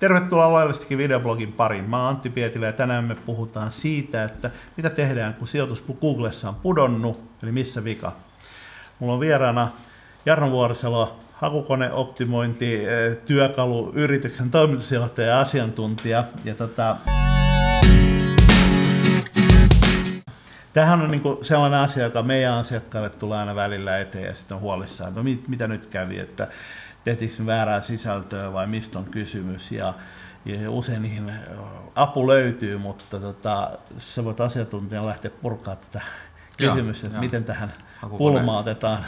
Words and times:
Tervetuloa 0.00 0.52
Loyalistikin 0.52 0.98
videoblogin 0.98 1.52
pariin. 1.52 1.90
Mä 1.90 1.98
oon 1.98 2.08
Antti 2.08 2.30
Pietilä 2.30 2.66
ja 2.66 2.72
tänään 2.72 3.04
me 3.04 3.14
puhutaan 3.14 3.72
siitä, 3.72 4.24
että 4.24 4.50
mitä 4.76 4.90
tehdään, 4.90 5.34
kun 5.34 5.48
sijoitus 5.48 5.84
Googlessa 6.00 6.48
on 6.48 6.54
pudonnut, 6.54 7.20
eli 7.42 7.52
missä 7.52 7.84
vika. 7.84 8.12
Mulla 8.98 9.14
on 9.14 9.20
vieraana 9.20 9.68
Jarno 10.26 10.50
Vuorisalo, 10.50 11.20
hakukoneoptimointi, 11.32 12.74
eh, 12.74 13.16
työkalu, 13.24 13.92
yrityksen 13.94 14.50
toimitusjohtaja 14.50 15.28
ja 15.28 15.40
asiantuntija. 15.40 16.24
Ja 16.44 16.54
tota, 16.54 16.96
Tämähän 20.72 21.00
on 21.00 21.10
niin 21.10 21.22
sellainen 21.42 21.80
asia, 21.80 22.04
joka 22.04 22.22
meidän 22.22 22.54
asiakkaille 22.54 23.10
tulee 23.10 23.38
aina 23.38 23.54
välillä 23.54 23.98
eteen 23.98 24.24
ja 24.24 24.34
sitten 24.34 24.54
on 24.54 24.60
huolissaan, 24.60 25.08
että 25.08 25.20
no 25.20 25.24
mit, 25.24 25.48
mitä 25.48 25.68
nyt 25.68 25.86
kävi, 25.86 26.18
että 26.18 26.48
tehtiinkö 27.04 27.46
väärää 27.46 27.82
sisältöä 27.82 28.52
vai 28.52 28.66
mistä 28.66 28.98
on 28.98 29.04
kysymys. 29.04 29.72
Ja, 29.72 29.94
ja 30.44 30.70
usein 30.70 31.02
niihin 31.02 31.32
apu 31.94 32.28
löytyy, 32.28 32.78
mutta 32.78 33.20
tota, 33.20 33.70
sä 33.98 34.24
voit 34.24 34.40
asiantuntijan 34.40 35.06
lähteä 35.06 35.30
purkaa 35.30 35.76
tätä 35.76 36.00
kysymystä, 36.56 37.06
että 37.06 37.20
miten 37.20 37.44
tähän 37.44 37.72
pulmautetaan. 38.18 39.06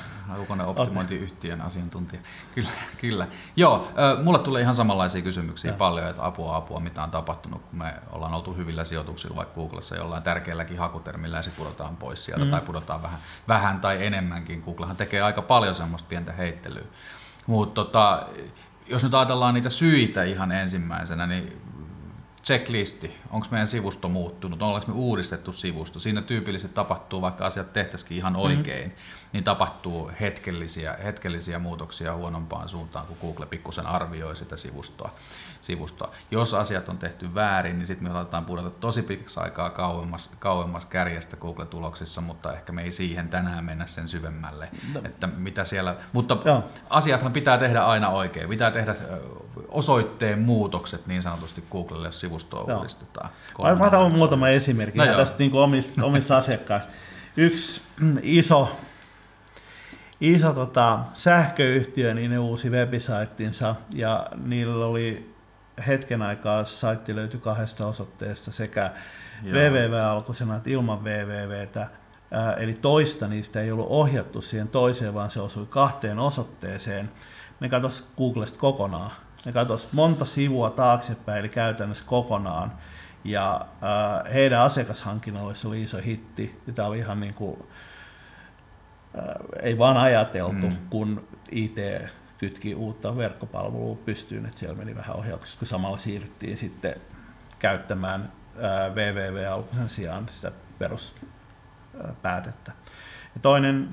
optimointiyhtiön 0.67 1.61
asiantuntija. 1.61 2.23
Kyllä, 2.55 2.69
kyllä. 3.01 3.27
Joo, 3.57 3.89
mulle 4.23 4.39
tulee 4.39 4.63
ihan 4.63 4.75
samanlaisia 4.75 5.23
kysymyksiä 5.23 5.71
ja. 5.71 5.77
paljon, 5.77 6.09
että 6.09 6.27
apua, 6.27 6.57
apua, 6.57 6.81
mitä 6.81 7.03
on 7.03 7.11
tapahtunut, 7.11 7.63
kun 7.63 7.79
me 7.79 7.95
ollaan 8.13 8.35
oltu 8.35 8.55
hyvillä 8.55 8.85
sijoituksilla 8.85 9.37
vaikka 9.37 9.55
Googlessa 9.55 9.97
jollain 9.97 10.23
tärkeälläkin 10.23 10.79
hakutermillä 10.79 11.37
ja 11.37 11.43
se 11.43 11.51
pudotaan 11.51 11.97
pois 11.97 12.25
sieltä 12.25 12.45
mm. 12.45 12.51
tai 12.51 12.61
pudotaan 12.61 13.03
vähän, 13.03 13.21
vähän 13.49 13.81
tai 13.81 14.07
enemmänkin. 14.07 14.61
Googlehan 14.61 14.97
tekee 14.97 15.23
aika 15.23 15.43
paljon 15.43 15.75
semmoista 15.75 16.09
pientä 16.09 16.33
heittelyä. 16.33 16.85
Mutta 17.47 17.85
tota, 17.85 18.27
jos 18.87 19.05
nyt 19.05 19.15
ajatellaan 19.15 19.55
niitä 19.55 19.69
syitä 19.69 20.25
ihan 20.25 20.53
ensimmäisenä, 20.53 21.27
niin 21.27 21.63
checklisti, 22.45 23.17
onko 23.31 23.47
meidän 23.51 23.69
sivusto 23.69 24.09
muuttunut, 24.09 24.63
ollaanko 24.63 24.93
me 24.93 24.99
uudistettu 24.99 25.53
sivusto. 25.53 25.99
Siinä 25.99 26.23
tyypillisesti 26.23 26.75
tapahtuu, 26.75 27.23
vaikka 27.23 27.47
asiat 27.47 27.73
tehtäisikin 27.73 28.17
ihan 28.17 28.33
mhm. 28.33 28.43
oikein, 28.43 28.89
mm-hmm. 28.89 29.29
niin 29.33 29.45
tapahtuu 29.45 30.11
hetkellisiä, 30.21 30.97
hetkellisiä 31.05 31.59
muutoksia 31.59 32.15
huonompaan 32.15 32.69
suuntaan, 32.69 33.07
kun 33.07 33.17
Google 33.21 33.47
pikkusen 33.47 33.87
arvioi 33.87 34.37
sitä 34.37 34.57
sivustoa. 34.57 35.11
sivustoa. 35.61 36.15
Jos 36.31 36.55
asiat 36.55 36.89
on 36.89 36.99
tehty 36.99 37.35
väärin, 37.35 37.79
niin 37.79 37.87
sitten 37.87 38.13
me 38.13 38.19
otetaan 38.19 38.45
pudota 38.45 38.71
tosi 38.71 39.03
pitkäksi 39.03 39.41
aikaa 39.41 39.71
kauemmas, 39.71 40.31
kauemmas 40.39 40.87
kärjestä 40.87 41.37
Google-tuloksissa, 41.37 42.21
mutta 42.21 42.53
ehkä 42.53 42.73
me 42.73 42.83
ei 42.83 42.93
siihen 42.93 43.29
tänään 43.29 43.65
mennä 43.65 43.87
sen 43.87 44.09
syvemmälle, 44.09 44.69
no. 44.95 45.01
että 45.05 45.27
mitä 45.27 45.65
siellä, 45.65 45.97
mutta 46.13 46.37
Joo. 46.45 46.65
asiathan 46.91 47.33
pitää 47.33 47.59
tehdä 47.59 47.85
aina 47.85 48.09
oikein, 48.09 48.49
pitää 48.49 48.71
tehdä 48.71 48.95
osoitteen 49.73 50.39
muutokset 50.39 51.07
niin 51.07 51.23
sanotusti 51.23 51.65
Googlelle, 51.71 52.09
jos 52.09 52.21
sivustoa 52.21 52.65
Joo. 52.69 52.79
uudistetaan. 52.79 53.31
Mä, 53.79 53.87
otan 53.87 54.13
muutama 54.13 54.49
esimerkki 54.49 54.99
no 54.99 55.07
tästä 55.07 55.39
niin 55.39 55.55
omista, 55.55 56.05
omista 56.07 56.37
asiakkaista. 56.37 56.93
Yksi 57.37 57.83
iso, 58.23 58.77
iso 60.21 60.53
tota, 60.53 60.99
sähköyhtiö, 61.15 62.15
niin 62.15 62.31
ne 62.31 62.39
uusi 62.39 62.71
webisaittinsa 62.71 63.75
ja 63.95 64.27
niillä 64.45 64.87
oli 64.87 65.35
hetken 65.87 66.23
aikaa 66.23 66.65
saitti 66.65 67.17
löytyi 67.17 67.41
kahdesta 67.41 67.87
osoitteesta 67.87 68.53
sekä 68.53 68.91
www-alkuisena 69.45 70.57
että 70.57 70.71
ilman 70.71 71.05
wwwtä. 71.05 71.87
Eli 72.59 72.73
toista 72.75 73.29
niistä 73.29 73.61
ei 73.61 73.73
ollut 73.73 73.87
ohjattu 73.89 74.41
siihen 74.41 74.69
toiseen, 74.69 75.15
vaan 75.15 75.31
se 75.31 75.41
osui 75.41 75.67
kahteen 75.67 76.19
osoitteeseen. 76.19 77.11
Ne 77.61 77.69
katsoivat 77.69 78.05
Googlesta 78.17 78.59
kokonaan 78.59 79.11
ne 79.45 79.53
katsoisi 79.53 79.89
monta 79.93 80.25
sivua 80.25 80.71
taaksepäin, 80.71 81.39
eli 81.39 81.49
käytännössä 81.49 82.05
kokonaan. 82.05 82.73
Ja 83.25 83.55
äh, 83.61 84.33
heidän 84.35 84.61
asiakashankinnalle 84.61 85.55
se 85.55 85.69
oli 85.69 85.83
iso 85.83 85.99
hitti. 85.99 86.61
Ja 86.67 86.73
tämä 86.73 86.89
oli 86.89 86.99
ihan 86.99 87.21
niin 87.21 87.35
kuin, 87.35 87.63
äh, 89.19 89.25
ei 89.63 89.79
vaan 89.79 89.97
ajateltu, 89.97 90.71
mm. 90.71 90.77
kun 90.91 91.29
IT 91.51 91.77
kytki 92.39 92.75
uutta 92.75 93.17
verkkopalvelua 93.17 93.97
pystyyn, 94.05 94.47
että 94.47 94.59
siellä 94.59 94.77
meni 94.77 94.97
vähän 94.97 95.17
ohjauksessa, 95.17 95.59
kun 95.59 95.69
samalla 95.69 95.99
siirryttiin 95.99 96.57
sitten 96.57 96.95
käyttämään 97.59 98.33
äh, 98.65 98.95
www-alkuisen 98.95 99.89
sijaan 99.89 100.27
sitä 100.29 100.53
peruspäätettä. 100.79 102.73
Ja 103.35 103.41
toinen 103.43 103.89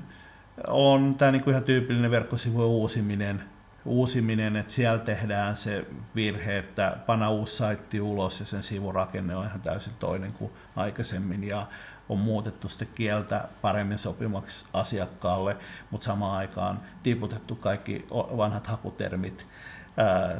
on 0.68 1.14
tämä 1.14 1.30
niin 1.30 1.42
kuin 1.42 1.52
ihan 1.52 1.64
tyypillinen 1.64 2.10
verkkosivujen 2.10 2.68
uusiminen, 2.68 3.42
uusiminen, 3.84 4.56
että 4.56 4.72
siellä 4.72 4.98
tehdään 4.98 5.56
se 5.56 5.86
virhe, 6.14 6.58
että 6.58 6.96
pana 7.06 7.30
uusi 7.30 7.56
saitti 7.56 8.00
ulos 8.00 8.40
ja 8.40 8.46
sen 8.46 8.62
sivurakenne 8.62 9.36
on 9.36 9.46
ihan 9.46 9.60
täysin 9.60 9.92
toinen 9.98 10.32
kuin 10.32 10.52
aikaisemmin 10.76 11.44
ja 11.44 11.66
on 12.08 12.18
muutettu 12.18 12.68
sitä 12.68 12.84
kieltä 12.84 13.48
paremmin 13.62 13.98
sopimaksi 13.98 14.64
asiakkaalle, 14.72 15.56
mutta 15.90 16.04
samaan 16.04 16.38
aikaan 16.38 16.80
tiputettu 17.02 17.56
kaikki 17.56 18.06
vanhat 18.10 18.66
hakutermit 18.66 19.46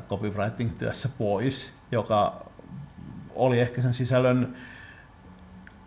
copywriting-työssä 0.09 1.09
pois, 1.19 1.72
joka 1.93 2.51
oli 3.34 3.61
ehkä 3.61 3.83
sen 3.83 3.95
sisällön 3.95 4.57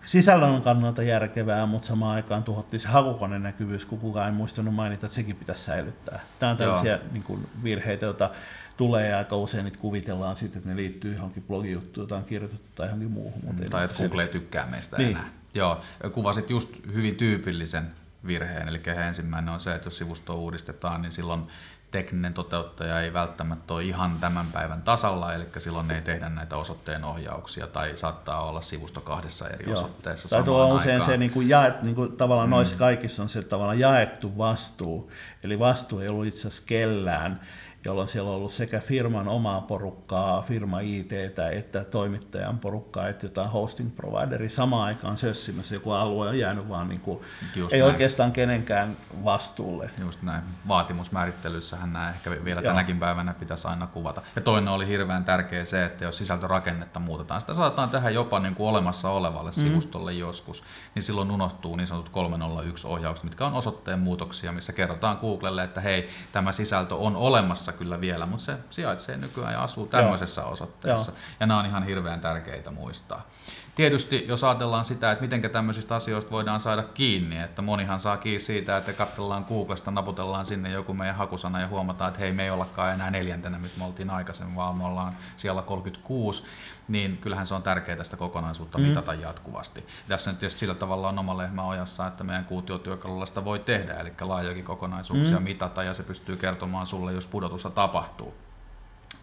sisällön 0.06 0.62
kannalta 0.62 1.03
järkevää, 1.03 1.66
mutta 1.66 1.88
samaan 1.88 2.16
aikaan 2.16 2.44
tuhottiin 2.44 2.80
se 2.80 2.88
hakukoneen 2.88 3.44
näkyvyys, 3.44 3.86
kun 3.86 4.00
kukaan 4.00 4.25
ei 4.25 4.31
muistanut 4.31 4.75
mainita, 4.75 5.06
että 5.06 5.16
sekin 5.16 5.36
pitäisi 5.36 5.64
säilyttää. 5.64 6.19
Tämä 6.40 6.52
on 6.52 6.58
tällaisia 6.58 7.00
niin 7.12 7.24
kuin, 7.24 7.47
virheitä, 7.64 8.06
joita 8.06 8.30
tulee 8.78 9.09
ja 9.09 9.18
aika 9.18 9.38
usein 9.38 9.64
niitä 9.64 9.78
kuvitellaan 9.78 10.36
sitten, 10.36 10.58
että 10.58 10.69
ne 10.69 10.75
liittyy 10.75 11.14
johonkin 11.14 11.44
blogijuttuun, 11.44 12.03
jota 12.03 12.16
on 12.16 12.24
kirjoitettu 12.24 12.68
tai 12.75 12.88
johonkin 12.88 13.12
muuhun. 13.12 13.41
Mutta 13.46 13.69
tai 13.69 13.86
että 13.86 13.97
Google 13.97 14.22
ei 14.22 14.28
tykkää 14.28 14.66
meistä 14.66 14.97
niin. 14.97 15.09
enää. 15.09 15.30
Joo, 15.53 15.81
kuvasit 16.14 16.50
just 16.50 16.70
hyvin 16.94 17.16
tyypillisen 17.16 17.91
virheen, 18.28 18.68
eli 18.68 18.81
ensimmäinen 19.08 19.53
on 19.53 19.59
se, 19.59 19.75
että 19.75 19.88
jos 19.88 19.97
sivusto 19.97 20.35
uudistetaan, 20.35 21.02
niin 21.02 21.12
silloin 21.12 21.47
tekninen 21.93 22.33
toteuttaja 22.33 23.01
ei 23.01 23.13
välttämättä 23.13 23.73
ole 23.73 23.83
ihan 23.83 24.19
tämän 24.19 24.45
päivän 24.53 24.81
tasalla, 24.81 25.33
eli 25.33 25.45
silloin 25.57 25.91
ei 25.91 26.01
tehdä 26.01 26.29
näitä 26.29 26.57
osoitteen 26.57 27.03
ohjauksia 27.03 27.67
tai 27.67 27.97
saattaa 27.97 28.43
olla 28.43 28.61
sivusto 28.61 29.01
kahdessa 29.01 29.49
eri 29.49 29.65
Joo. 29.65 29.73
osoitteessa 29.73 30.29
Tai 30.29 30.43
tuolla 30.43 30.65
on 30.65 30.77
usein 30.77 31.03
se 31.03 31.17
niin 31.17 31.31
kuin 31.31 31.49
jaet, 31.49 31.81
niin 31.81 31.95
kuin 31.95 32.17
tavallaan 32.17 32.49
mm. 32.49 32.51
noissa 32.51 32.75
kaikissa 32.75 33.23
on 33.23 33.29
se 33.29 33.41
tavallaan 33.41 33.79
jaettu 33.79 34.37
vastuu, 34.37 35.11
eli 35.43 35.59
vastuu 35.59 35.99
ei 35.99 36.09
ollut 36.09 36.25
itse 36.25 36.47
asiassa 36.47 36.63
kellään, 36.65 37.41
jolloin 37.85 38.07
siellä 38.07 38.29
on 38.29 38.35
ollut 38.35 38.53
sekä 38.53 38.79
firman 38.79 39.27
omaa 39.27 39.61
porukkaa, 39.61 40.41
firma 40.41 40.79
IT 40.79 41.11
että 41.51 41.83
toimittajan 41.83 42.59
porukkaa, 42.59 43.07
että 43.07 43.25
jotain 43.25 43.49
hosting 43.49 43.95
provideri 43.95 44.49
samaan 44.49 44.83
aikaan 44.83 45.17
sössimässä, 45.17 45.75
joku 45.75 45.91
alue 45.91 46.27
on 46.29 46.39
jäänyt 46.39 46.69
vaan 46.69 46.89
niin 46.89 47.01
kuin, 47.01 47.19
ei 47.55 47.61
näin. 47.79 47.83
oikeastaan 47.83 48.31
kenenkään 48.31 48.97
vastuulle. 49.23 49.89
Just 49.99 50.22
näin. 50.22 50.43
Vaatimusmäärittelyssähän 50.67 51.93
nämä 51.93 52.09
ehkä 52.09 52.29
vielä 52.29 52.61
Joo. 52.61 52.72
tänäkin 52.72 52.99
päivänä 52.99 53.33
pitäisi 53.33 53.67
aina 53.67 53.88
kuvata. 53.88 54.22
Ja 54.35 54.41
toinen 54.41 54.73
oli 54.73 54.88
hirveän 54.88 55.25
tärkeä 55.25 55.66
se, 55.66 55.85
että 55.85 56.03
jos 56.03 56.17
sisältörakennetta 56.17 56.99
muutetaan, 56.99 57.41
sitä 57.41 57.53
saatetaan 57.53 57.89
tehdä 57.89 58.09
jopa 58.09 58.39
niin 58.39 58.55
kuin 58.55 58.69
olemassa 58.69 59.09
olevalle 59.09 59.49
mm. 59.49 59.61
sivustolle 59.61 60.13
joskus, 60.13 60.63
niin 60.95 61.03
silloin 61.03 61.31
unohtuu 61.31 61.75
niin 61.75 61.88
sanotut 61.88 62.11
301 62.13 62.88
ohjaukset, 62.88 63.23
mitkä 63.23 63.45
on 63.45 63.53
osoitteen 63.53 63.99
muutoksia, 63.99 64.51
missä 64.51 64.73
kerrotaan 64.73 65.17
Googlelle, 65.22 65.63
että 65.63 65.81
hei, 65.81 66.09
tämä 66.31 66.51
sisältö 66.51 66.95
on 66.95 67.16
olemassa 67.16 67.72
kyllä 67.73 68.01
vielä, 68.01 68.25
mutta 68.25 68.45
se 68.45 68.57
sijaitsee 68.69 69.17
nykyään 69.17 69.53
ja 69.53 69.63
asuu 69.63 69.88
tämmöisessä 69.88 70.41
Joo. 70.41 70.51
osoitteessa. 70.51 71.11
Joo. 71.11 71.19
Ja 71.39 71.45
nämä 71.45 71.59
on 71.59 71.66
ihan 71.66 71.84
hirveän 71.84 72.22
tärkeitä 72.22 72.72
muistaa. 72.72 73.28
Tietysti 73.75 74.25
jos 74.28 74.44
ajatellaan 74.44 74.85
sitä, 74.85 75.11
että 75.11 75.22
miten 75.22 75.51
tämmöisistä 75.51 75.95
asioista 75.95 76.31
voidaan 76.31 76.59
saada 76.59 76.84
kiinni, 76.84 77.39
että 77.39 77.61
monihan 77.61 78.00
saa 78.00 78.17
kiinni 78.17 78.39
siitä, 78.39 78.78
että 78.78 78.94
katsellaan 78.94 79.45
Googlesta, 79.47 79.91
naputellaan 79.91 80.45
sinne 80.45 80.72
joku 80.72 80.94
meidän 80.94 81.16
hakusana 81.16 81.61
ja 81.61 81.67
huomataan, 81.67 82.07
että 82.07 82.19
hei 82.19 82.34
me 82.34 82.44
ei 82.44 82.50
ollakaan 82.50 82.94
enää 82.94 83.11
neljäntenä, 83.11 83.59
mitä 83.59 83.78
me 83.78 83.85
oltiin 83.85 84.09
aikaisemmin, 84.09 84.55
vaan 84.55 84.75
me 84.75 84.84
ollaan 84.85 85.17
siellä 85.35 85.61
36, 85.61 86.43
niin 86.88 87.18
kyllähän 87.18 87.47
se 87.47 87.56
on 87.56 87.64
tärkeää 87.64 88.03
sitä 88.03 88.18
kokonaisuutta 88.18 88.78
mm. 88.78 88.84
mitata 88.84 89.14
jatkuvasti. 89.14 89.88
Tässä 90.08 90.32
nyt 90.32 90.40
tietysti 90.40 90.59
sillä 90.59 90.76
tavalla 90.76 91.09
on 91.09 91.20
oma 91.20 91.38
lehmä 91.38 91.64
ojassa, 91.64 92.08
että 92.08 92.24
meidän 92.24 92.46
kuutiotyökalulla 92.46 93.26
sitä 93.26 93.46
voi 93.46 93.59
tehdä, 93.59 93.94
eli 93.94 94.14
laajojakin 94.22 94.66
kokonaisuuksia 94.66 95.38
mm. 95.38 95.44
mitata 95.44 95.84
ja 95.84 95.94
se 95.94 96.03
pystyy 96.03 96.38
kertomaan 96.38 96.85
sulle, 96.85 97.14
jos 97.14 97.28
pudotusta 97.28 97.70
tapahtuu 97.70 98.34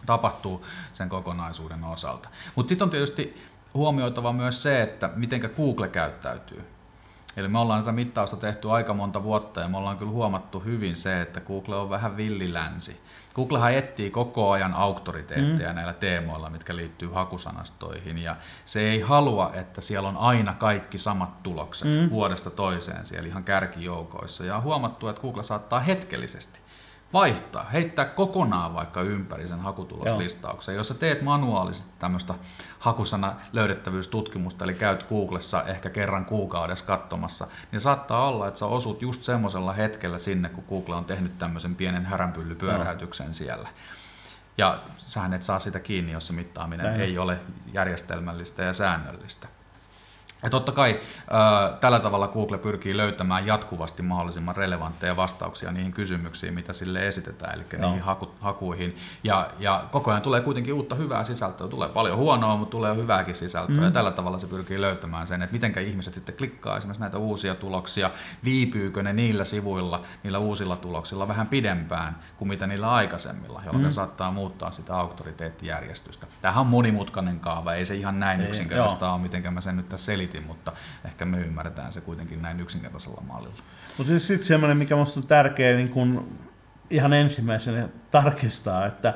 tapahtuu 0.05 0.65
sen 0.93 1.09
kokonaisuuden 1.09 1.83
osalta. 1.83 2.29
Mutta 2.55 2.69
sitten 2.69 2.85
on 2.85 2.89
tietysti 2.89 3.41
huomioitava 3.73 4.33
myös 4.33 4.61
se, 4.61 4.81
että 4.81 5.09
miten 5.15 5.51
Google 5.55 5.87
käyttäytyy. 5.87 6.63
Eli 7.37 7.47
me 7.47 7.59
ollaan 7.59 7.81
tätä 7.81 7.91
mittausta 7.91 8.37
tehty 8.37 8.71
aika 8.71 8.93
monta 8.93 9.23
vuotta 9.23 9.61
ja 9.61 9.67
me 9.67 9.77
ollaan 9.77 9.97
kyllä 9.97 10.11
huomattu 10.11 10.59
hyvin 10.59 10.95
se, 10.95 11.21
että 11.21 11.41
Google 11.41 11.75
on 11.75 11.89
vähän 11.89 12.17
villilänsi. 12.17 13.01
Googlehan 13.35 13.73
etsii 13.73 14.11
koko 14.11 14.51
ajan 14.51 14.73
auktoriteetteja 14.73 15.69
mm. 15.69 15.75
näillä 15.75 15.93
teemoilla, 15.93 16.49
mitkä 16.49 16.75
liittyy 16.75 17.09
hakusanastoihin 17.09 18.17
ja 18.17 18.35
se 18.65 18.81
ei 18.81 19.01
halua, 19.01 19.51
että 19.53 19.81
siellä 19.81 20.09
on 20.09 20.17
aina 20.17 20.53
kaikki 20.53 20.97
samat 20.97 21.43
tulokset 21.43 22.01
mm. 22.01 22.09
vuodesta 22.09 22.49
toiseen 22.49 23.05
siellä 23.05 23.27
ihan 23.27 23.43
kärkijoukoissa. 23.43 24.45
Ja 24.45 24.55
on 24.55 24.63
huomattu, 24.63 25.07
että 25.07 25.21
Google 25.21 25.43
saattaa 25.43 25.79
hetkellisesti 25.79 26.59
vaihtaa, 27.13 27.63
heittää 27.63 28.05
kokonaan 28.05 28.73
vaikka 28.73 29.01
ympäri 29.01 29.47
sen 29.47 29.59
hakutuloslistauksen. 29.59 30.75
Jos 30.75 30.87
sä 30.87 30.93
teet 30.93 31.21
manuaalisesti 31.21 31.91
tämmöistä 31.99 32.33
hakusana 32.79 33.35
löydettävyystutkimusta, 33.53 34.63
eli 34.63 34.73
käyt 34.73 35.03
Googlessa 35.03 35.63
ehkä 35.63 35.89
kerran 35.89 36.25
kuukaudessa 36.25 36.85
katsomassa, 36.85 37.47
niin 37.71 37.81
saattaa 37.81 38.27
olla, 38.27 38.47
että 38.47 38.59
sä 38.59 38.65
osut 38.65 39.01
just 39.01 39.23
semmoisella 39.23 39.73
hetkellä 39.73 40.19
sinne, 40.19 40.49
kun 40.49 40.63
Google 40.69 40.95
on 40.95 41.05
tehnyt 41.05 41.37
tämmöisen 41.37 41.75
pienen 41.75 42.05
häränpyllypyöräytyksen 42.05 43.33
siellä. 43.33 43.69
Ja 44.57 44.79
sähän 44.97 45.33
et 45.33 45.43
saa 45.43 45.59
sitä 45.59 45.79
kiinni, 45.79 46.11
jos 46.11 46.27
se 46.27 46.33
mittaaminen 46.33 46.85
Näin. 46.85 47.01
ei 47.01 47.17
ole 47.17 47.39
järjestelmällistä 47.73 48.63
ja 48.63 48.73
säännöllistä. 48.73 49.47
Ja 50.43 50.49
totta 50.49 50.71
kai 50.71 50.99
äh, 50.99 51.79
tällä 51.79 51.99
tavalla 51.99 52.27
Google 52.27 52.57
pyrkii 52.57 52.97
löytämään 52.97 53.47
jatkuvasti 53.47 54.03
mahdollisimman 54.03 54.55
relevantteja 54.55 55.15
vastauksia 55.15 55.71
niihin 55.71 55.91
kysymyksiin, 55.91 56.53
mitä 56.53 56.73
sille 56.73 57.07
esitetään, 57.07 57.53
eli 57.53 57.63
no. 57.77 57.87
niihin 57.87 58.03
haku, 58.03 58.31
hakuihin. 58.39 58.95
Ja, 59.23 59.49
ja 59.59 59.83
koko 59.91 60.11
ajan 60.11 60.21
tulee 60.21 60.41
kuitenkin 60.41 60.73
uutta 60.73 60.95
hyvää 60.95 61.23
sisältöä. 61.23 61.67
Tulee 61.67 61.89
paljon 61.89 62.17
huonoa, 62.17 62.57
mutta 62.57 62.71
tulee 62.71 62.95
hyvääkin 62.95 63.35
sisältöä. 63.35 63.75
Mm. 63.75 63.83
Ja 63.83 63.91
tällä 63.91 64.11
tavalla 64.11 64.37
se 64.37 64.47
pyrkii 64.47 64.81
löytämään 64.81 65.27
sen, 65.27 65.41
että 65.41 65.53
miten 65.53 65.83
ihmiset 65.85 66.13
sitten 66.13 66.35
klikkaa 66.35 66.77
esimerkiksi 66.77 67.01
näitä 67.01 67.17
uusia 67.17 67.55
tuloksia. 67.55 68.11
Viipyykö 68.43 69.03
ne 69.03 69.13
niillä 69.13 69.45
sivuilla, 69.45 70.01
niillä 70.23 70.39
uusilla 70.39 70.75
tuloksilla 70.75 71.27
vähän 71.27 71.47
pidempään 71.47 72.15
kuin 72.37 72.49
mitä 72.49 72.67
niillä 72.67 72.91
aikaisemmilla, 72.91 73.61
jolloin 73.65 73.85
mm. 73.85 73.91
saattaa 73.91 74.31
muuttaa 74.31 74.71
sitä 74.71 74.95
auktoriteettijärjestystä. 74.95 76.27
Tämähän 76.41 76.61
on 76.61 76.67
monimutkainen 76.67 77.39
kaava, 77.39 77.73
ei 77.73 77.85
se 77.85 77.95
ihan 77.95 78.19
näin 78.19 78.41
yksinkertaista 78.41 79.13
ole, 79.13 79.21
miten 79.21 79.53
mä 79.53 79.61
sen 79.61 79.77
nyt 79.77 79.89
tässä 79.89 80.05
selitän 80.05 80.30
piti, 80.31 80.47
mutta 80.47 80.71
ehkä 81.05 81.25
me 81.25 81.37
ymmärretään 81.39 81.91
se 81.91 82.01
kuitenkin 82.01 82.41
näin 82.41 82.59
yksinkertaisella 82.59 83.23
mallilla. 83.27 83.63
Mutta 83.97 84.09
siis 84.09 84.29
yksi 84.29 84.47
sellainen, 84.47 84.77
mikä 84.77 84.95
minusta 84.95 85.19
on 85.19 85.27
tärkeä 85.27 85.75
niin 85.75 85.89
kun 85.89 86.37
ihan 86.89 87.13
ensimmäisenä 87.13 87.89
tarkistaa, 88.11 88.85
että 88.85 89.13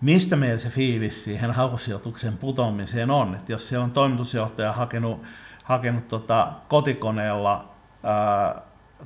mistä 0.00 0.36
meillä 0.36 0.58
se 0.58 0.70
fiilis 0.70 1.24
siihen 1.24 1.50
hausijoituksen 1.50 2.36
putoamiseen 2.36 3.10
on. 3.10 3.34
Että 3.34 3.52
jos 3.52 3.68
se 3.68 3.78
on 3.78 3.90
toimitusjohtaja 3.90 4.72
hakenut, 4.72 5.22
hakenut 5.64 6.08
tota 6.08 6.52
kotikoneella 6.68 7.74
ää, 8.02 8.62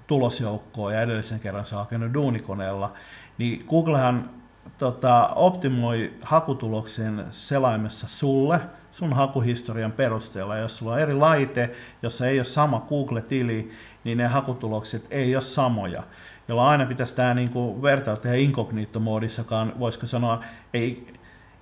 tulosjoukkoa 0.06 0.92
ja 0.92 1.00
edellisen 1.00 1.40
kerran 1.40 1.66
se 1.66 1.74
on 1.74 1.80
hakenut 1.80 2.14
duunikoneella, 2.14 2.92
niin 3.38 3.64
Googlehan 3.68 4.30
tota, 4.78 5.28
optimoi 5.28 6.12
hakutuloksen 6.22 7.24
selaimessa 7.30 8.08
sulle– 8.08 8.60
sun 8.94 9.12
hakuhistorian 9.12 9.92
perusteella. 9.92 10.56
Jos 10.56 10.76
sulla 10.76 10.92
on 10.92 11.00
eri 11.00 11.14
laite, 11.14 11.70
jossa 12.02 12.26
ei 12.26 12.38
ole 12.38 12.44
sama 12.44 12.86
Google-tili, 12.88 13.70
niin 14.04 14.18
ne 14.18 14.26
hakutulokset 14.26 15.06
ei 15.10 15.36
ole 15.36 15.42
samoja. 15.42 16.02
Jolla 16.48 16.68
aina 16.68 16.86
pitäisi 16.86 17.16
tämä 17.16 17.34
niin 17.34 17.50
kuin 17.50 17.82
vertailla 17.82 18.20
tehdä 18.20 18.36
inkognito-moodissakaan, 18.36 19.78
voisiko 19.78 20.06
sanoa, 20.06 20.44
ei, 20.74 21.06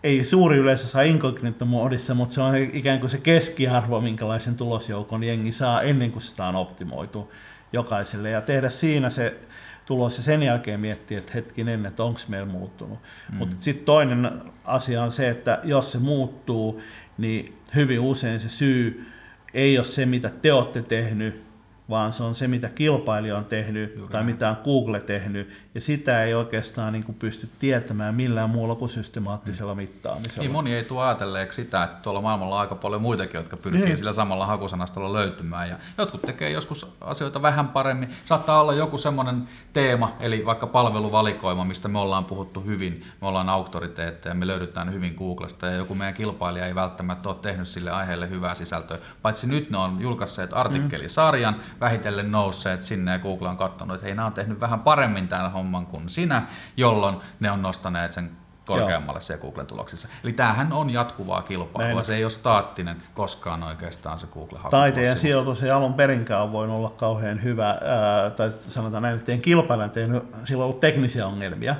ei 0.02 0.24
suuri 0.24 0.56
yleisö 0.56 0.86
saa 0.86 1.02
inkognito-moodissa, 1.02 2.14
mutta 2.14 2.34
se 2.34 2.40
on 2.40 2.56
ikään 2.56 3.00
kuin 3.00 3.10
se 3.10 3.18
keskiarvo, 3.18 4.00
minkälaisen 4.00 4.56
tulosjoukon 4.56 5.24
jengi 5.24 5.52
saa 5.52 5.82
ennen 5.82 6.12
kuin 6.12 6.22
sitä 6.22 6.46
on 6.46 6.56
optimoitu 6.56 7.32
jokaiselle. 7.72 8.30
Ja 8.30 8.40
tehdä 8.40 8.70
siinä 8.70 9.10
se 9.10 9.36
tulos 9.86 10.16
ja 10.16 10.22
sen 10.22 10.42
jälkeen 10.42 10.80
miettiä, 10.80 11.18
että 11.18 11.32
hetkinen, 11.34 11.86
että 11.86 12.04
onko 12.04 12.20
meillä 12.28 12.46
muuttunut. 12.46 12.98
Mm. 13.32 13.36
Mutta 13.38 13.56
sitten 13.58 13.84
toinen 13.84 14.30
asia 14.64 15.02
on 15.02 15.12
se, 15.12 15.28
että 15.28 15.60
jos 15.64 15.92
se 15.92 15.98
muuttuu, 15.98 16.82
niin 17.18 17.58
hyvin 17.74 18.00
usein 18.00 18.40
se 18.40 18.48
syy 18.48 19.06
ei 19.54 19.78
ole 19.78 19.84
se, 19.84 20.06
mitä 20.06 20.30
te 20.42 20.52
olette 20.52 20.82
tehnyt, 20.82 21.42
vaan 21.92 22.12
se 22.12 22.22
on 22.22 22.34
se, 22.34 22.48
mitä 22.48 22.68
kilpailija 22.68 23.36
on 23.36 23.44
tehnyt 23.44 23.96
Juuri. 23.96 24.12
tai 24.12 24.24
mitä 24.24 24.48
on 24.48 24.56
Google 24.64 25.00
tehnyt, 25.00 25.48
ja 25.74 25.80
sitä 25.80 26.24
ei 26.24 26.34
oikeastaan 26.34 26.92
niin 26.92 27.04
kuin 27.04 27.16
pysty 27.18 27.48
tietämään 27.58 28.14
millään 28.14 28.50
muulla 28.50 28.74
kuin 28.74 28.88
systemaattisella 28.88 29.74
mm. 29.74 29.76
mittaamisella. 29.76 30.42
Niin 30.42 30.50
moni 30.50 30.74
ei 30.74 30.84
tule 30.84 31.02
ajatelleeksi 31.02 31.62
sitä, 31.62 31.84
että 31.84 32.02
tuolla 32.02 32.20
maailmalla 32.20 32.54
on 32.54 32.60
aika 32.60 32.74
paljon 32.74 33.02
muitakin, 33.02 33.38
jotka 33.38 33.56
pyrkii 33.56 33.84
niin. 33.84 33.98
sillä 33.98 34.12
samalla 34.12 34.46
hakusanastolla 34.46 35.12
löytymään, 35.12 35.68
ja 35.68 35.76
jotkut 35.98 36.22
tekee 36.22 36.50
joskus 36.50 36.86
asioita 37.00 37.42
vähän 37.42 37.68
paremmin. 37.68 38.10
Saattaa 38.24 38.60
olla 38.60 38.72
joku 38.72 38.98
semmoinen 38.98 39.48
teema, 39.72 40.16
eli 40.20 40.46
vaikka 40.46 40.66
palveluvalikoima, 40.66 41.64
mistä 41.64 41.88
me 41.88 41.98
ollaan 41.98 42.24
puhuttu 42.24 42.60
hyvin, 42.60 43.04
me 43.20 43.28
ollaan 43.28 43.48
auktoriteetteja, 43.48 44.34
me 44.34 44.46
löydetään 44.46 44.92
hyvin 44.92 45.14
Googlesta, 45.18 45.66
ja 45.66 45.76
joku 45.76 45.94
meidän 45.94 46.14
kilpailija 46.14 46.66
ei 46.66 46.74
välttämättä 46.74 47.28
ole 47.28 47.36
tehnyt 47.42 47.68
sille 47.68 47.90
aiheelle 47.90 48.30
hyvää 48.30 48.54
sisältöä, 48.54 48.98
paitsi 49.22 49.46
nyt 49.46 49.70
ne 49.70 49.78
on 49.78 50.00
julkaisseet 50.00 50.50
artikkelisarjan, 50.52 51.54
mm 51.54 51.81
vähitellen 51.82 52.32
nousseet 52.32 52.82
sinne 52.82 53.12
ja 53.12 53.18
Google 53.18 53.48
on 53.48 53.56
katsonut, 53.56 53.94
että 53.94 54.06
hei, 54.06 54.14
nämä 54.14 54.26
on 54.26 54.32
tehnyt 54.32 54.60
vähän 54.60 54.80
paremmin 54.80 55.28
tämän 55.28 55.52
homman 55.52 55.86
kuin 55.86 56.08
sinä, 56.08 56.42
jolloin 56.76 57.16
ne 57.40 57.50
on 57.50 57.62
nostaneet 57.62 58.12
sen 58.12 58.30
korkeammalle 58.66 59.20
se 59.20 59.38
Googlen 59.38 59.66
tuloksissa. 59.66 60.08
Eli 60.24 60.32
tämähän 60.32 60.72
on 60.72 60.90
jatkuvaa 60.90 61.42
kilpailua, 61.42 61.92
Näin. 61.92 62.04
se 62.04 62.14
ei 62.14 62.24
ole 62.24 62.30
staattinen 62.30 63.02
koskaan 63.14 63.62
oikeastaan 63.62 64.18
se 64.18 64.26
Google 64.26 64.58
Taiteen 64.70 65.06
ja 65.06 65.16
sijoitus 65.16 65.62
ei 65.62 65.70
alun 65.70 65.94
perinkään 65.94 66.52
voi 66.52 66.68
olla 66.68 66.90
kauhean 66.90 67.42
hyvä, 67.42 67.68
ää, 67.68 68.30
tai 68.30 68.52
sanotaan 68.68 69.02
näin, 69.02 69.14
että 69.14 69.26
teidän 69.26 69.42
kilpailijan 69.42 69.90
tehnyt, 69.90 70.22
sillä 70.44 70.62
on 70.62 70.64
ollut 70.64 70.80
teknisiä 70.80 71.26
ongelmia, 71.26 71.76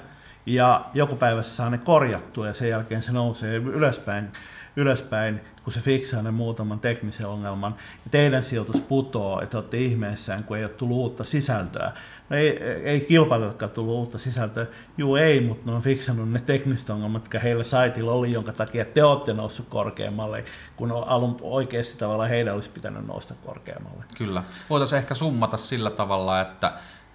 ja 0.47 0.85
joku 0.95 1.17
päivä 1.17 1.43
se 1.43 1.51
saa 1.51 1.71
ne 1.71 1.79
korjattua 1.79 2.47
ja 2.47 2.55
sen 2.55 2.69
jälkeen 2.69 3.03
se 3.03 3.13
nousee 3.13 3.57
ylöspäin 3.57 4.33
ylöspäin, 4.77 5.41
kun 5.65 5.73
se 5.73 5.81
fiksaa 5.81 6.23
ne 6.23 6.31
muutaman 6.31 6.81
teknisen 6.81 7.27
ongelman, 7.27 7.75
ja 8.05 8.11
teidän 8.11 8.45
sijoitus 8.45 8.81
putoo, 8.81 9.41
että 9.41 9.59
olette 9.59 9.79
ihmeessään, 9.79 10.45
kun 10.45 10.57
ei 10.57 10.65
ole 10.65 10.73
tullut 10.73 10.97
uutta 10.97 11.25
sisältöä. 11.25 11.93
No 12.31 12.37
ei, 12.37 12.63
ei 12.63 13.01
kilpailijoillekaan 13.01 13.71
tullut 13.71 13.95
uutta 13.95 14.19
sisältöä. 14.19 14.67
Juu 14.99 15.17
ei, 15.17 15.41
mutta 15.41 15.71
ne 15.71 15.77
on 15.77 15.83
fiksannut 15.83 16.31
ne 16.31 16.43
tekniset 16.47 16.91
ongelmat, 16.91 17.23
jotka 17.23 17.39
heillä 17.39 17.65
saitilla 17.65 18.13
oli, 18.13 18.33
jonka 18.33 18.53
takia 18.53 18.85
te 18.85 19.05
olette 19.05 19.33
noussut 19.33 19.67
korkeammalle, 19.69 20.45
kun 20.77 20.93
alun 20.93 21.37
oikeasti 21.41 21.99
tavalla 21.99 22.27
heidän 22.27 22.55
olisi 22.55 22.71
pitänyt 22.71 23.07
nousta 23.07 23.35
korkeammalle. 23.47 24.05
Kyllä. 24.19 24.43
Voitaisiin 24.71 24.99
ehkä 24.99 25.15
summata 25.15 25.57
sillä 25.57 25.91
tavalla, 25.91 26.41
että 26.41 26.73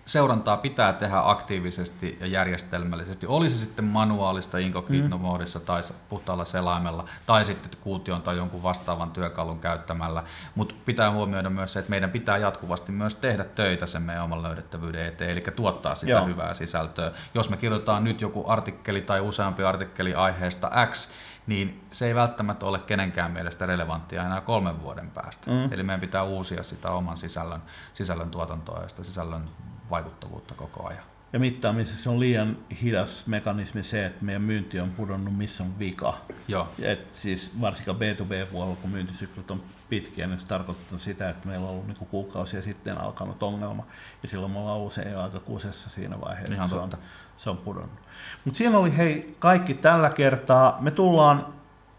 seurantaa 0.08 0.58
pitää 0.58 0.94
tehdä 0.94 1.22
aktiivisesti 1.24 2.18
ja 2.20 2.28
järjestelmällisesti. 2.28 3.28
Oli 3.28 3.50
se 3.50 3.56
sitten 3.56 3.86
manuaalista 3.86 4.58
incognito-moodissa 4.58 5.60
tai 5.60 5.82
puhtaalla 6.10 6.46
selaimella 6.46 7.06
tai 7.26 7.46
sitten 7.46 7.72
kuution 7.82 8.22
tai 8.22 8.38
jonkun 8.38 8.64
vastaavan 8.64 9.12
työkalun 9.12 9.60
käyttämällä. 9.60 10.24
Mutta 10.56 10.76
pitää 10.86 11.12
huomioida 11.12 11.50
myös 11.50 11.74
se, 11.74 11.80
että 11.80 11.90
meidän 11.90 12.12
pitää 12.12 12.38
jatkuvasti 12.38 12.92
myös 12.92 13.16
tehdä 13.16 13.44
töitä 13.44 13.86
sen 13.86 14.02
meidän 14.02 14.24
oman 14.24 14.44
löydettävyyden 14.44 15.06
eteen, 15.06 15.32
eli 15.32 15.44
tuottaa 15.56 15.96
sitä 15.96 16.12
Joo. 16.12 16.26
hyvää 16.26 16.54
sisältöä. 16.54 17.12
Jos 17.34 17.50
me 17.50 17.58
kirjoitetaan 17.58 18.04
nyt 18.04 18.22
joku 18.22 18.50
artikkeli 18.50 19.02
tai 19.02 19.22
useampi 19.22 19.64
artikkeli 19.64 20.16
aiheesta 20.16 20.72
X, 20.92 21.10
niin 21.48 21.88
se 21.92 22.08
ei 22.08 22.16
välttämättä 22.16 22.66
ole 22.66 22.80
kenenkään 22.80 23.32
mielestä 23.32 23.66
relevanttia 23.66 24.24
enää 24.24 24.42
kolmen 24.42 24.82
vuoden 24.82 25.12
päästä. 25.12 25.52
Mm. 25.52 25.74
Eli 25.74 25.84
meidän 25.84 26.02
pitää 26.02 26.24
uusia 26.24 26.64
sitä 26.64 26.92
oman 26.92 27.18
sisällön, 27.18 27.62
sisällön 27.94 28.30
tuotantoa 28.30 28.82
ja 28.82 28.90
sitä 28.90 29.04
sisällön 29.04 29.50
vaikuttavuutta 29.90 30.54
koko 30.54 30.88
ajan. 30.88 31.04
Ja 31.34 31.40
mittaamisessa 31.40 32.10
on 32.10 32.20
liian 32.20 32.58
hidas 32.82 33.28
mekanismi 33.28 33.84
se, 33.84 34.06
että 34.06 34.26
meidän 34.26 34.42
myynti 34.42 34.80
on 34.80 34.90
pudonnut, 34.90 35.38
missä 35.38 35.64
on 35.64 35.80
vika. 35.80 36.18
Joo. 36.48 36.68
Et 36.82 37.14
siis 37.14 37.52
varsinkaan 37.62 37.98
B2B-puolella, 37.98 38.76
kun 38.76 38.90
myyntisyklit 38.90 39.52
on 39.52 39.64
pitkiä, 39.90 40.28
niin 40.28 40.40
se 40.40 40.48
tarkoittaa 40.48 41.00
sitä, 41.00 41.30
että 41.30 41.48
meillä 41.48 41.66
on 41.66 41.72
ollut 41.72 41.88
niin 41.88 41.98
kuukausia 41.98 42.62
sitten 42.62 43.02
alkanut 43.02 43.44
ongelma. 43.44 43.84
Ja 44.24 44.30
silloin 44.30 44.52
me 44.52 44.60
ollaan 44.60 44.80
usein 44.80 45.12
jo 45.12 45.22
aika 45.22 45.40
kusessa 45.40 45.90
siinä 45.90 46.22
vaiheessa, 46.22 46.54
Ihan 46.54 46.70
kun 46.70 46.78
se 46.78 46.84
on, 46.84 47.04
se 47.38 47.50
on 47.50 47.58
pudonnut. 47.58 48.00
Mutta 48.46 48.58
siinä 48.58 48.78
oli 48.78 48.98
hei 48.98 49.36
kaikki 49.40 49.74
tällä 49.74 50.10
kertaa. 50.10 50.78
Me 50.80 50.92
tullaan 50.92 51.54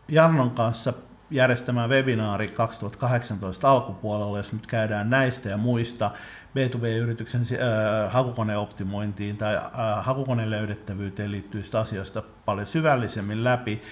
Jannon 0.09 0.51
kanssa 0.51 0.93
järjestämään 1.31 1.91
webinaari 1.91 2.49
2018 2.49 3.71
alkupuolella, 3.71 4.37
jos 4.37 4.53
nyt 4.53 4.67
käydään 4.67 5.11
näistä 5.11 5.49
ja 5.49 5.57
muista 5.57 6.11
B2B-yrityksen 6.55 7.41
äh, 7.41 8.13
hakukoneoptimointiin 8.13 9.37
tai 9.37 9.57
äh, 9.57 9.63
hakukoneen 10.01 10.51
löydettävyyteen 10.51 11.31
liittyvistä 11.31 11.81
asioista 11.81 12.23
paljon 12.45 12.67
syvällisemmin 12.67 13.45
läpi. 13.45 13.83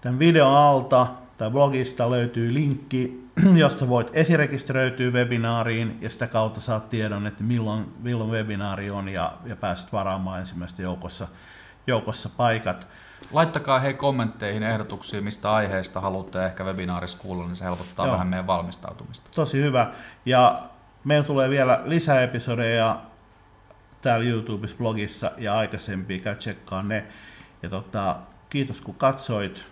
Tämän 0.00 0.18
videon 0.18 0.56
alta 0.56 1.06
tai 1.38 1.50
blogista 1.50 2.10
löytyy 2.10 2.54
linkki, 2.54 3.28
josta 3.62 3.88
voit 3.88 4.10
esirekisteröityä 4.12 5.10
webinaariin 5.10 5.98
ja 6.00 6.10
sitä 6.10 6.26
kautta 6.26 6.60
saat 6.60 6.88
tiedon, 6.88 7.26
että 7.26 7.44
milloin, 7.44 7.92
milloin 8.02 8.30
webinaari 8.30 8.90
on 8.90 9.08
ja, 9.08 9.32
ja 9.44 9.56
pääset 9.56 9.92
varaamaan 9.92 10.40
ensimmäistä 10.40 10.82
joukossa, 10.82 11.28
joukossa 11.86 12.30
paikat. 12.36 12.86
Laittakaa 13.32 13.78
hei 13.78 13.94
kommentteihin 13.94 14.62
ehdotuksia, 14.62 15.22
mistä 15.22 15.52
aiheesta 15.52 16.00
haluatte 16.00 16.46
ehkä 16.46 16.64
webinaarissa 16.64 17.18
kuulla, 17.18 17.46
niin 17.46 17.56
se 17.56 17.64
helpottaa 17.64 18.06
Joo. 18.06 18.12
vähän 18.12 18.26
meidän 18.26 18.46
valmistautumista. 18.46 19.30
Tosi 19.34 19.62
hyvä. 19.62 19.90
Ja 20.26 20.62
meillä 21.04 21.26
tulee 21.26 21.50
vielä 21.50 21.82
lisää 21.84 22.22
episodeja 22.22 23.00
täällä 24.02 24.26
YouTubessa, 24.26 24.76
blogissa 24.76 25.30
ja 25.38 25.58
aikaisempia, 25.58 26.18
käy 26.18 26.36
tsekkaa 26.36 26.82
ne. 26.82 27.06
Ja 27.62 27.68
tota, 27.68 28.16
kiitos 28.50 28.80
kun 28.80 28.94
katsoit. 28.94 29.64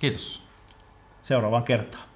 Kiitos. 0.00 0.42
Seuraavaan 1.22 1.64
kertaan. 1.64 2.09